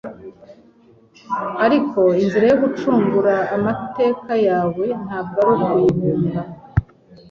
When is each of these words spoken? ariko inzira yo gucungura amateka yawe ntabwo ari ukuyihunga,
ariko 1.65 1.99
inzira 2.21 2.45
yo 2.51 2.57
gucungura 2.63 3.33
amateka 3.55 4.31
yawe 4.47 4.85
ntabwo 5.05 5.37
ari 5.47 5.51
ukuyihunga, 5.57 6.41